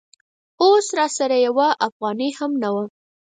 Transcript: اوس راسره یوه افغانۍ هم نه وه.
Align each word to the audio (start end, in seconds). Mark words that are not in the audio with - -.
اوس 0.63 0.87
راسره 0.97 1.37
یوه 1.47 1.67
افغانۍ 1.87 2.29
هم 2.39 2.51
نه 2.61 2.69
وه. 2.73 2.83